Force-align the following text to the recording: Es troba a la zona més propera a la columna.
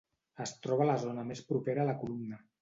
Es 0.45 0.53
troba 0.63 0.83
a 0.85 0.87
la 0.91 0.95
zona 1.03 1.27
més 1.33 1.43
propera 1.51 1.85
a 1.85 1.87
la 1.91 1.95
columna. 2.01 2.43